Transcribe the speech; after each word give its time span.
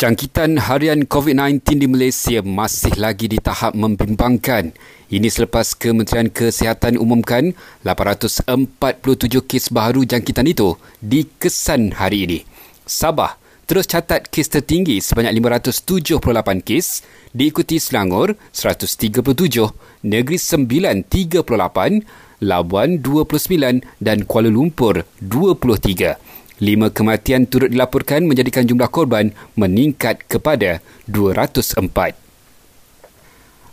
Jangkitan 0.00 0.56
harian 0.56 1.04
COVID-19 1.04 1.60
di 1.76 1.84
Malaysia 1.84 2.40
masih 2.40 2.96
lagi 2.96 3.28
di 3.28 3.36
tahap 3.36 3.76
membimbangkan. 3.76 4.72
Ini 5.12 5.28
selepas 5.28 5.76
Kementerian 5.76 6.32
Kesihatan 6.32 6.96
umumkan 6.96 7.52
847 7.84 8.48
kes 9.44 9.68
baru 9.68 10.00
jangkitan 10.08 10.48
itu 10.48 10.80
dikesan 11.04 12.00
hari 12.00 12.24
ini. 12.24 12.38
Sabah 12.88 13.36
terus 13.68 13.84
catat 13.84 14.24
kes 14.24 14.48
tertinggi 14.48 15.04
sebanyak 15.04 15.36
578 15.36 16.16
kes, 16.64 17.04
diikuti 17.36 17.76
Selangor 17.76 18.40
137, 18.56 19.20
Negeri 20.08 20.40
Sembilan 20.40 21.04
38, 21.12 21.44
Labuan 22.40 23.04
29 23.04 23.84
dan 24.00 24.24
Kuala 24.24 24.48
Lumpur 24.48 25.04
23. 25.20 26.39
Lima 26.60 26.92
kematian 26.92 27.48
turut 27.48 27.72
dilaporkan 27.72 28.28
menjadikan 28.28 28.68
jumlah 28.68 28.92
korban 28.92 29.32
meningkat 29.56 30.28
kepada 30.28 30.84
204. 31.08 32.12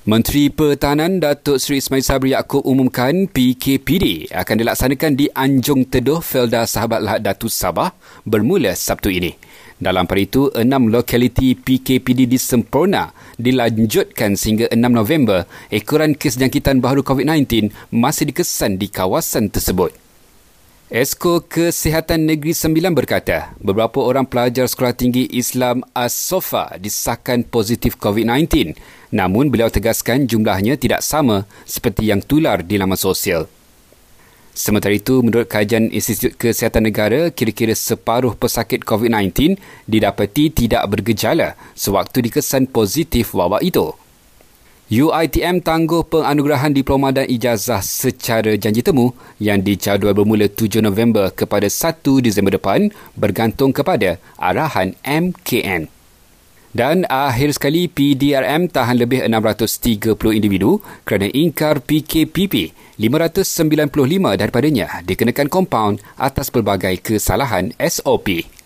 Menteri 0.08 0.48
Pertahanan 0.48 1.20
Datuk 1.20 1.60
Seri 1.60 1.84
Ismail 1.84 2.00
Sabri 2.00 2.32
Yaakob 2.32 2.64
umumkan 2.64 3.28
PKPD 3.28 4.32
akan 4.32 4.56
dilaksanakan 4.56 5.20
di 5.20 5.28
Anjung 5.36 5.84
Teduh 5.84 6.24
Felda 6.24 6.64
Sahabat 6.64 7.04
Lahad 7.04 7.28
Datu 7.28 7.52
Sabah 7.52 7.92
bermula 8.24 8.72
Sabtu 8.72 9.12
ini. 9.12 9.36
Dalam 9.76 10.08
pada 10.08 10.24
itu, 10.24 10.48
enam 10.56 10.88
lokaliti 10.88 11.60
PKPD 11.60 12.24
di 12.24 12.40
Sempurna 12.40 13.12
dilanjutkan 13.36 14.40
sehingga 14.40 14.72
6 14.72 14.80
November. 14.80 15.44
Ekoran 15.68 16.16
kes 16.16 16.40
jangkitan 16.40 16.80
baru 16.80 17.04
COVID-19 17.04 17.76
masih 17.92 18.32
dikesan 18.32 18.80
di 18.80 18.88
kawasan 18.88 19.52
tersebut. 19.52 20.07
Esko 20.88 21.44
Kesihatan 21.44 22.24
Negeri 22.24 22.56
Sembilan 22.56 22.96
berkata, 22.96 23.52
beberapa 23.60 24.00
orang 24.08 24.24
pelajar 24.24 24.72
sekolah 24.72 24.96
tinggi 24.96 25.28
Islam 25.36 25.84
As-Sofa 25.92 26.80
disahkan 26.80 27.44
positif 27.44 28.00
COVID-19. 28.00 28.72
Namun 29.12 29.52
beliau 29.52 29.68
tegaskan 29.68 30.32
jumlahnya 30.32 30.80
tidak 30.80 31.04
sama 31.04 31.44
seperti 31.68 32.08
yang 32.08 32.24
tular 32.24 32.64
di 32.64 32.80
laman 32.80 32.96
sosial. 32.96 33.52
Sementara 34.56 34.96
itu, 34.96 35.20
menurut 35.20 35.52
kajian 35.52 35.92
Institut 35.92 36.40
Kesihatan 36.40 36.88
Negara, 36.88 37.36
kira-kira 37.36 37.76
separuh 37.76 38.40
pesakit 38.40 38.88
COVID-19 38.88 39.60
didapati 39.92 40.56
tidak 40.56 40.88
bergejala 40.88 41.60
sewaktu 41.76 42.32
dikesan 42.32 42.64
positif 42.64 43.36
wabak 43.36 43.60
itu. 43.60 43.92
UITM 44.88 45.68
tangguh 45.68 46.08
penganugerahan 46.08 46.72
diploma 46.72 47.12
dan 47.12 47.28
ijazah 47.28 47.84
secara 47.84 48.56
janji 48.56 48.80
temu 48.80 49.12
yang 49.36 49.60
dijadual 49.60 50.16
bermula 50.16 50.48
7 50.48 50.80
November 50.80 51.28
kepada 51.28 51.68
1 51.68 52.24
Disember 52.24 52.56
depan 52.56 52.88
bergantung 53.20 53.76
kepada 53.76 54.16
arahan 54.40 54.96
MKN. 55.04 55.92
Dan 56.72 57.04
akhir 57.12 57.60
sekali 57.60 57.92
PDRM 57.92 58.72
tahan 58.72 58.96
lebih 58.96 59.28
630 59.28 60.16
individu 60.32 60.80
kerana 61.04 61.28
ingkar 61.36 61.84
PKPP 61.84 62.72
595 62.96 64.40
daripadanya 64.40 65.04
dikenakan 65.04 65.52
kompaun 65.52 66.00
atas 66.16 66.48
pelbagai 66.48 66.96
kesalahan 67.04 67.76
SOP. 67.76 68.57